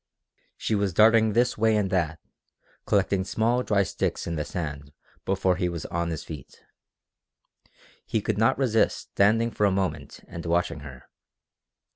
She 0.57 0.73
was 0.73 0.95
darting 0.95 1.33
this 1.33 1.59
way 1.59 1.75
and 1.77 1.91
that, 1.91 2.17
collecting 2.87 3.23
small 3.23 3.61
dry 3.61 3.83
sticks 3.83 4.25
in 4.25 4.35
the 4.35 4.43
sand 4.43 4.93
before 5.25 5.57
he 5.57 5.69
was 5.69 5.85
on 5.85 6.09
his 6.09 6.23
feet. 6.23 6.63
He 8.03 8.19
could 8.19 8.39
not 8.39 8.57
resist 8.57 9.11
standing 9.11 9.51
for 9.51 9.67
a 9.67 9.71
moment 9.71 10.21
and 10.27 10.43
watching 10.43 10.79
her. 10.79 11.03